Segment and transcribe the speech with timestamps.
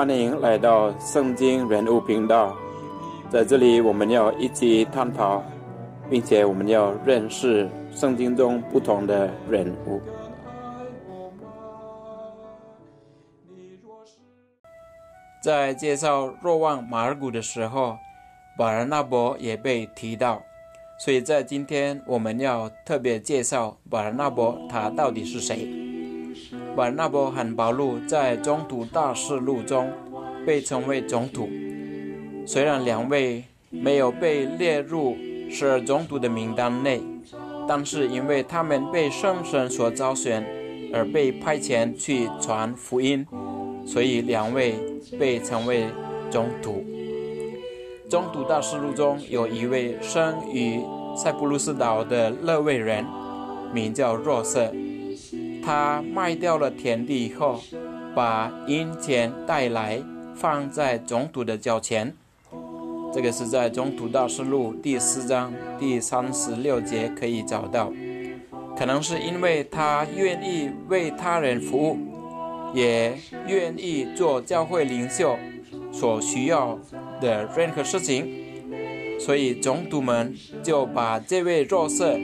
[0.00, 2.56] 欢迎来到圣经人物频道。
[3.28, 5.44] 在这里，我们要一起探讨，
[6.08, 10.00] 并且我们要认识圣经中不同的人物。
[15.42, 17.98] 在介绍若望马尔谷的时候，
[18.56, 20.42] 巴尔纳伯也被提到，
[20.98, 25.68] 所以在今天我们要特别介绍巴尔纳伯，他到底是谁。
[26.80, 29.92] 巴纳伯和保禄在中土大事录中
[30.46, 31.46] 被称为中土。
[32.46, 35.14] 虽然两位没有被列入
[35.50, 37.02] 十二中途的名单内，
[37.68, 40.42] 但是因为他们被圣神所招选
[40.90, 43.26] 而被派遣去传福音，
[43.84, 44.76] 所以两位
[45.18, 45.84] 被称为
[46.30, 46.82] 中土。
[48.08, 50.80] 中土大事录中有一位生于
[51.14, 53.04] 塞浦路斯岛的勒卫人，
[53.74, 54.72] 名叫若瑟。
[55.62, 57.60] 他卖掉了田地以后，
[58.14, 60.02] 把银钱带来
[60.34, 62.14] 放在总督的脚前。
[63.12, 67.92] 这个是在《中途大事录》第四章第三十六节可以找到。
[68.78, 71.98] 可能是因为他愿意为他人服务，
[72.72, 75.36] 也愿意做教会领袖
[75.92, 76.78] 所需要
[77.20, 78.26] 的任何事情，
[79.18, 82.14] 所以总督们就把这位弱色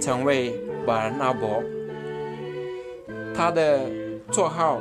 [0.00, 0.54] 称为
[0.86, 1.62] 巴尔纳伯。
[3.36, 3.80] 他的
[4.32, 4.80] 绰号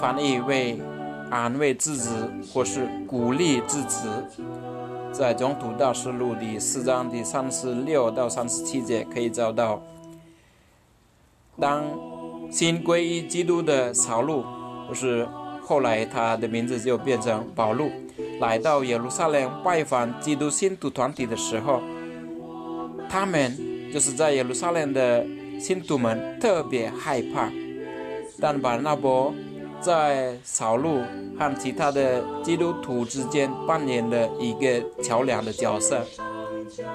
[0.00, 0.80] 翻译为
[1.30, 2.10] “安慰之子”
[2.52, 4.08] 或是“鼓励之子”。
[5.12, 9.80] 在《中途大师录》第四章第三十六到三十七节可以找到。
[11.58, 11.84] 当
[12.50, 14.44] 新皈依基督的扫路，
[14.88, 15.26] 或是
[15.62, 17.90] 后来他的名字就变成保禄，
[18.40, 21.80] 来到耶路撒冷拜访基督信徒团体的时候，
[23.08, 23.56] 他们
[23.92, 25.24] 就是在耶路撒冷的。
[25.58, 27.50] 信徒们特别害怕，
[28.40, 29.34] 但巴纳伯
[29.80, 31.00] 在扫路
[31.38, 36.04] 和其他的基督徒之间扮演了一个桥梁的角色，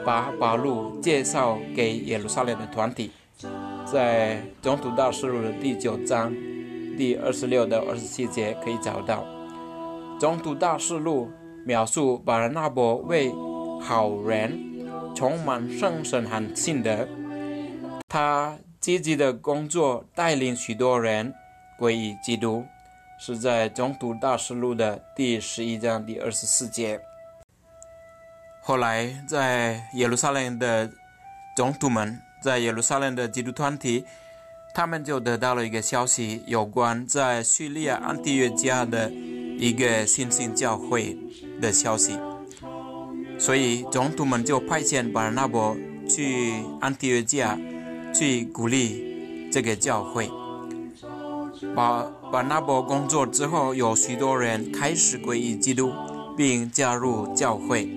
[0.06, 3.12] 把保路介绍给耶路撒冷的团体。
[3.86, 6.34] 在《中途大事录》的第九章
[6.98, 9.26] 第二十六到二十七节可以找到，
[10.20, 11.30] 《中途大事录》
[11.66, 13.32] 描述巴纳伯为
[13.82, 14.60] 好人，
[15.16, 17.08] 充满圣神和信德。
[18.12, 21.34] 他积极的工作，带领许多人
[21.80, 22.66] 归于基督，
[23.18, 27.00] 是在《中途大事录》的第十一章第二十四节。
[28.62, 30.92] 后来，在耶路撒冷的
[31.56, 34.04] 总督们，在耶路撒冷的基督团体，
[34.76, 41.18] 他们就得到了一个消息，有关在叙利亚安提约加的一个新兴教会
[41.62, 42.20] 的消息，
[43.40, 45.78] 所以总督们就派遣巴尔纳伯
[46.10, 47.58] 去安提约加。
[48.14, 50.30] 去鼓励这个教会。
[51.76, 55.92] 把把那波工作之后，有许多人开始皈依基督，
[56.36, 57.90] 并加入教会。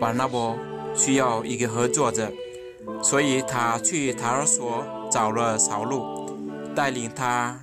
[0.00, 0.56] 把那波
[0.94, 2.32] 需要一个合作者，
[3.02, 6.30] 所以他去塔尔索找了扫路，
[6.74, 7.60] 带领他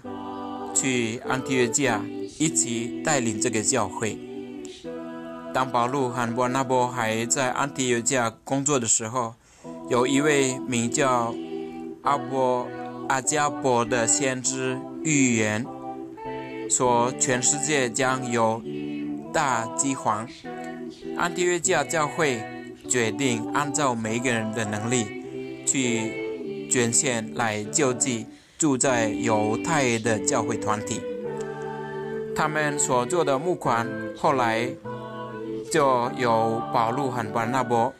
[0.73, 2.01] 去安提约亚，
[2.39, 4.17] 一起带领这个教会。
[5.53, 9.35] 当保罗和巴拿波还在安提约亚工作的时候，
[9.93, 11.35] 有一位名叫
[12.01, 12.67] 阿波
[13.07, 15.63] 阿加波的先知预言，
[16.67, 18.59] 说全世界将有
[19.31, 20.27] 大饥荒。
[21.15, 22.41] 安提约亚教会
[22.89, 28.25] 决定按照每个人的能力去捐献来救济
[28.57, 31.01] 住在犹太的教会团体。
[32.35, 33.87] 他们所做的募款
[34.17, 34.67] 后来
[35.71, 37.93] 就有保禄和巴纳伯。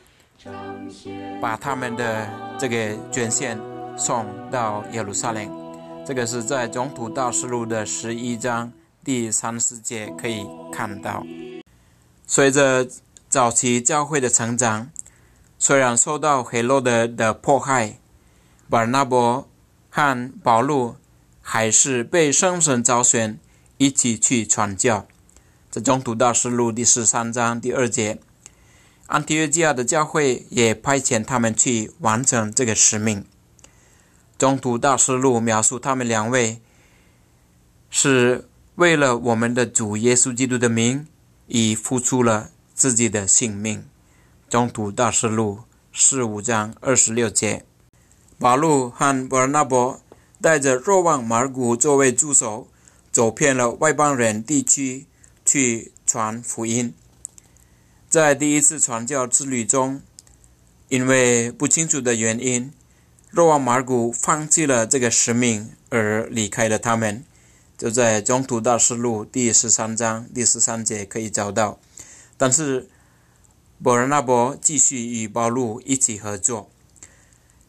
[1.44, 2.26] 把他们的
[2.58, 3.60] 这个捐献
[3.98, 5.46] 送到耶路撒冷，
[6.02, 8.72] 这个是在《中途大事录》的十一章
[9.04, 11.22] 第三十节可以看到。
[12.26, 12.88] 随着
[13.28, 14.88] 早期教会的成长，
[15.58, 17.98] 虽然受到黑罗德的迫害，
[18.70, 19.46] 巴尔纳伯
[19.90, 20.96] 和保禄
[21.42, 23.38] 还是被圣神招选，
[23.76, 25.06] 一起去传教。
[25.68, 28.18] 在《中途大事录》第十三章第二节。
[29.06, 33.24] 安提约基亚的教会也派遣他们去完成这个使命。
[34.38, 36.60] 中途大师录描述他们两位
[37.90, 41.06] 是为了我们的主耶稣基督的名，
[41.46, 43.84] 已付出了自己的性命。
[44.48, 45.60] 中途大师录
[45.92, 47.64] 四五章二十六节，
[48.38, 50.00] 马路和伯纳伯
[50.40, 52.66] 带着若望马古作为助手，
[53.12, 55.06] 走遍了外邦人地区
[55.44, 56.94] 去传福音。
[58.14, 60.00] 在第一次传教之旅中，
[60.88, 62.72] 因为不清楚的原因，
[63.28, 67.24] 若望马古放弃了这个使命而离开了他们。
[67.76, 71.80] 就在《中途大师录》第十三章第十三节可以找到。
[72.36, 72.88] 但是
[73.82, 76.70] 伯尔纳伯继续与保禄一起合作。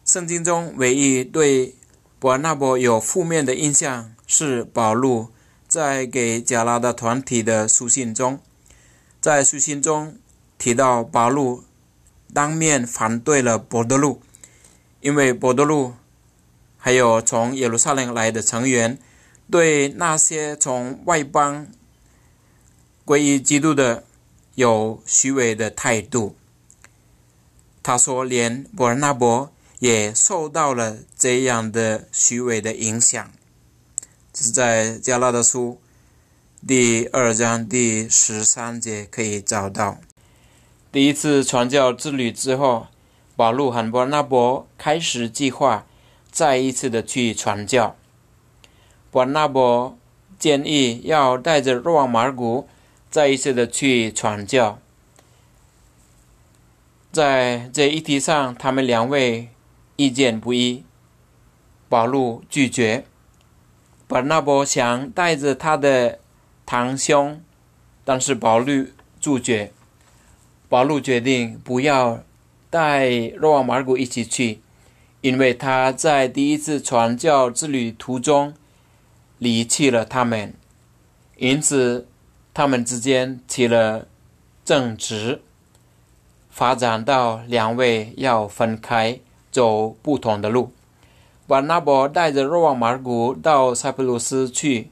[0.04, 1.74] 圣经中唯一对
[2.20, 5.26] 伯尔纳伯有负面的印象是保禄
[5.66, 8.38] 在给加拉的团体的书信中，
[9.20, 10.16] 在书信中
[10.58, 11.64] 提到八路
[12.32, 14.20] 当面反对了伯德路，
[15.00, 15.94] 因为伯德路
[16.76, 18.98] 还有从耶路撒冷来的成员
[19.50, 21.66] 对那些从外邦
[23.04, 24.04] 归依基督的
[24.54, 26.36] 有虚伪的态度。
[27.82, 29.52] 他说，连伯尔纳伯。
[29.78, 33.30] 也受到了这样的虚伪的影响，
[34.32, 35.78] 这是在加拉的书
[36.66, 39.98] 第二章第十三节可以找到。
[40.96, 42.86] 第一次传教之旅之后，
[43.36, 45.84] 保禄和伯纳伯开始计划
[46.30, 47.94] 再一次的去传教。
[49.10, 49.98] 伯纳伯
[50.38, 52.66] 建议要带着若望马古
[53.10, 54.78] 再一次的去传教。
[57.12, 59.50] 在这一题上，他们两位。
[59.96, 60.82] 意见不一，
[61.90, 63.04] 保禄拒绝。
[64.06, 66.20] 本纳伯想带着他的
[66.64, 67.42] 堂兄，
[68.02, 68.86] 但是保禄
[69.20, 69.72] 拒绝。
[70.68, 72.22] 保禄决定不要
[72.70, 74.60] 带若望马尔古一起去，
[75.20, 78.54] 因为他在第一次传教之旅途中
[79.38, 80.54] 离弃了他们，
[81.36, 82.08] 因此
[82.52, 84.06] 他们之间起了
[84.64, 85.42] 争执，
[86.50, 89.20] 发展到两位要分开。
[89.48, 90.70] 走不同的路。
[91.46, 94.90] 瓦纳伯带着若望马尔古到塞浦路斯去，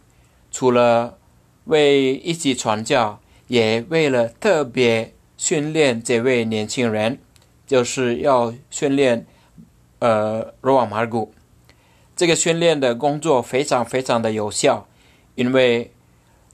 [0.51, 1.19] 除了
[1.65, 5.13] 为一起传教，也为了特别
[5.45, 7.19] 训练这位年轻人，
[7.67, 9.27] 就是要训练
[9.99, 11.35] 呃若望马古。
[12.17, 14.87] 这个训练的工作非常非常的有效，
[15.35, 15.93] 因为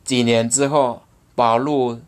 [0.03, 1.03] 几年之后，
[1.37, 2.01] 保禄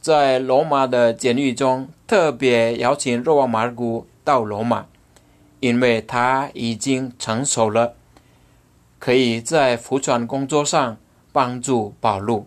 [0.00, 4.86] 在罗马的监狱中特别邀请若望马尔古到罗马。
[5.58, 7.96] 因为他已经成熟了，
[9.00, 10.96] 可以在服船工作上
[11.32, 12.46] 帮助保禄。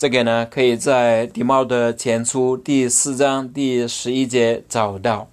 [0.00, 5.28] 这个呢，可以在《迪茂的前书》第四章第十一节找到。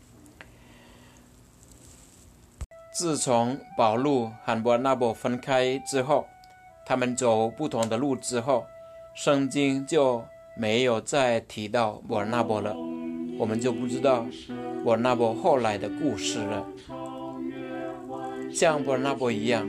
[2.93, 6.27] 自从保禄和伯纳伯分开之后，
[6.85, 8.65] 他们走不同的路之后，
[9.15, 10.21] 圣经就
[10.57, 12.75] 没有再提到伯纳伯了。
[13.39, 14.25] 我们就不知道
[14.83, 16.67] 伯纳伯后来的故事了。
[18.53, 19.65] 像伯纳伯一样，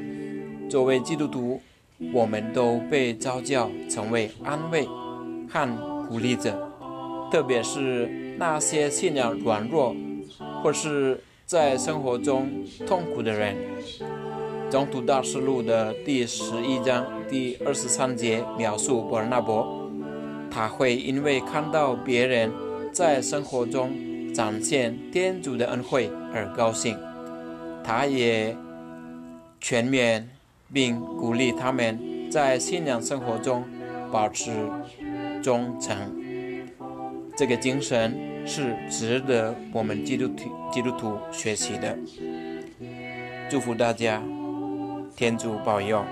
[0.69, 1.63] 作为基督徒，
[2.13, 4.87] 我们都被召叫成为安慰
[5.49, 6.71] 和鼓励者，
[7.31, 9.95] 特别是那些信仰软弱
[10.63, 12.49] 或是在生活中
[12.87, 13.57] 痛苦的人。
[14.71, 19.91] 中途大师录的第十一章第二十三节描述伯尔纳伯，
[20.51, 22.51] 他会因为看到别人。
[22.91, 26.97] 在生活中展现天主的恩惠而高兴，
[27.85, 28.57] 他也
[29.61, 30.29] 全面
[30.73, 33.65] 并鼓励他们在信仰生活中
[34.13, 34.51] 保持
[35.43, 35.97] 忠诚。
[37.37, 41.97] 这个精神是值得我们基督徒基督徒学习的。
[43.49, 44.23] 祝福大家，
[45.17, 46.05] 天主保佑。